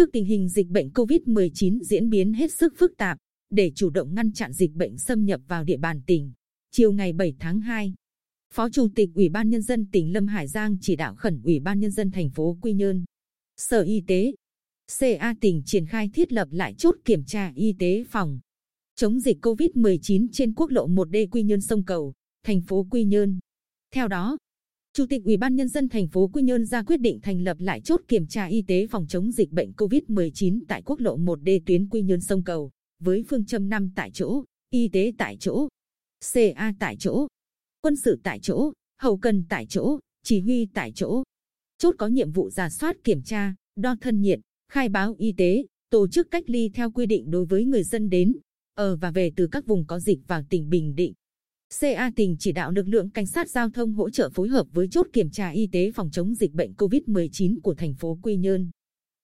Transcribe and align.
Trước 0.00 0.12
tình 0.12 0.24
hình 0.24 0.48
dịch 0.48 0.68
bệnh 0.68 0.90
COVID-19 0.90 1.82
diễn 1.82 2.10
biến 2.10 2.32
hết 2.32 2.52
sức 2.52 2.74
phức 2.76 2.96
tạp, 2.96 3.18
để 3.50 3.72
chủ 3.74 3.90
động 3.90 4.14
ngăn 4.14 4.32
chặn 4.32 4.52
dịch 4.52 4.72
bệnh 4.72 4.98
xâm 4.98 5.24
nhập 5.24 5.40
vào 5.48 5.64
địa 5.64 5.76
bàn 5.76 6.00
tỉnh, 6.06 6.32
chiều 6.70 6.92
ngày 6.92 7.12
7 7.12 7.34
tháng 7.38 7.60
2, 7.60 7.94
Phó 8.54 8.68
Chủ 8.70 8.88
tịch 8.94 9.10
Ủy 9.14 9.28
ban 9.28 9.50
Nhân 9.50 9.62
dân 9.62 9.86
tỉnh 9.92 10.12
Lâm 10.12 10.26
Hải 10.26 10.48
Giang 10.48 10.76
chỉ 10.80 10.96
đạo 10.96 11.14
khẩn 11.14 11.42
Ủy 11.42 11.60
ban 11.60 11.80
Nhân 11.80 11.90
dân 11.90 12.10
thành 12.10 12.30
phố 12.30 12.58
Quy 12.62 12.72
Nhơn, 12.72 13.04
Sở 13.56 13.82
Y 13.82 14.02
tế, 14.06 14.32
CA 15.00 15.34
tỉnh 15.40 15.62
triển 15.66 15.86
khai 15.86 16.10
thiết 16.14 16.32
lập 16.32 16.48
lại 16.50 16.74
chốt 16.78 16.94
kiểm 17.04 17.24
tra 17.24 17.52
y 17.54 17.74
tế 17.78 18.04
phòng 18.10 18.40
chống 18.96 19.20
dịch 19.20 19.46
COVID-19 19.46 20.26
trên 20.32 20.54
quốc 20.54 20.70
lộ 20.70 20.88
1D 20.88 21.26
Quy 21.30 21.42
Nhơn 21.42 21.60
sông 21.60 21.84
Cầu, 21.84 22.12
thành 22.44 22.60
phố 22.60 22.86
Quy 22.90 23.04
Nhơn. 23.04 23.38
Theo 23.94 24.08
đó, 24.08 24.36
Chủ 24.92 25.06
tịch 25.06 25.24
Ủy 25.24 25.36
ban 25.36 25.56
Nhân 25.56 25.68
dân 25.68 25.88
thành 25.88 26.08
phố 26.08 26.30
Quy 26.32 26.42
Nhơn 26.42 26.66
ra 26.66 26.82
quyết 26.82 27.00
định 27.00 27.20
thành 27.20 27.42
lập 27.42 27.56
lại 27.60 27.80
chốt 27.80 28.00
kiểm 28.08 28.26
tra 28.26 28.46
y 28.46 28.62
tế 28.62 28.86
phòng 28.86 29.06
chống 29.08 29.32
dịch 29.32 29.50
bệnh 29.50 29.72
COVID-19 29.76 30.60
tại 30.68 30.82
quốc 30.84 31.00
lộ 31.00 31.18
1D 31.18 31.60
tuyến 31.66 31.88
Quy 31.88 32.02
Nhơn 32.02 32.20
sông 32.20 32.44
Cầu, 32.44 32.70
với 33.02 33.24
phương 33.28 33.44
châm 33.44 33.68
5 33.68 33.90
tại 33.94 34.10
chỗ, 34.14 34.44
y 34.70 34.88
tế 34.88 35.12
tại 35.18 35.36
chỗ, 35.40 35.68
CA 36.32 36.72
tại 36.78 36.96
chỗ, 36.98 37.26
quân 37.80 37.96
sự 37.96 38.20
tại 38.22 38.38
chỗ, 38.42 38.72
hậu 38.98 39.16
cần 39.16 39.44
tại 39.48 39.66
chỗ, 39.68 39.98
chỉ 40.24 40.40
huy 40.40 40.66
tại 40.74 40.92
chỗ. 40.94 41.22
Chốt 41.78 41.94
có 41.98 42.06
nhiệm 42.06 42.32
vụ 42.32 42.50
giả 42.50 42.70
soát 42.70 42.96
kiểm 43.04 43.22
tra, 43.22 43.54
đo 43.76 43.96
thân 44.00 44.20
nhiệt, 44.20 44.40
khai 44.72 44.88
báo 44.88 45.14
y 45.18 45.32
tế, 45.36 45.64
tổ 45.90 46.08
chức 46.08 46.30
cách 46.30 46.44
ly 46.46 46.70
theo 46.74 46.90
quy 46.90 47.06
định 47.06 47.30
đối 47.30 47.44
với 47.44 47.64
người 47.64 47.82
dân 47.82 48.10
đến, 48.10 48.32
ở 48.74 48.96
và 48.96 49.10
về 49.10 49.32
từ 49.36 49.46
các 49.46 49.66
vùng 49.66 49.86
có 49.86 50.00
dịch 50.00 50.18
vào 50.26 50.42
tỉnh 50.50 50.68
Bình 50.68 50.94
Định. 50.94 51.12
CA 51.78 52.10
tỉnh 52.16 52.36
chỉ 52.38 52.52
đạo 52.52 52.70
lực 52.70 52.88
lượng 52.88 53.10
cảnh 53.10 53.26
sát 53.26 53.50
giao 53.50 53.70
thông 53.70 53.92
hỗ 53.92 54.10
trợ 54.10 54.30
phối 54.30 54.48
hợp 54.48 54.66
với 54.72 54.88
chốt 54.90 55.06
kiểm 55.12 55.30
tra 55.30 55.48
y 55.48 55.68
tế 55.72 55.90
phòng 55.94 56.10
chống 56.10 56.34
dịch 56.34 56.52
bệnh 56.52 56.72
COVID-19 56.72 57.56
của 57.62 57.74
thành 57.74 57.94
phố 57.94 58.18
Quy 58.22 58.36
Nhơn. 58.36 58.70